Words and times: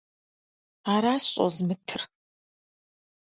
Аращ 0.93 1.25
щӀозмытыр! 1.33 2.01